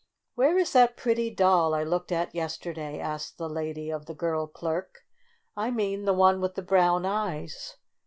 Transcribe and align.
"Where 0.33 0.57
is 0.57 0.73
that 0.73 0.97
pretty 0.97 1.29
doll 1.29 1.75
I 1.75 1.83
looked 1.83 2.11
at 2.11 2.33
yesterday?" 2.33 2.97
asked 2.99 3.37
the 3.37 3.47
lady 3.47 3.91
of 3.91 4.07
the 4.07 4.15
girl 4.15 4.47
clerk. 4.47 5.05
"I 5.55 5.69
mean 5.69 6.05
the 6.05 6.13
one 6.13 6.41
with 6.41 6.55
the 6.55 6.63
brown 6.63 7.05
eyes?" 7.05 7.77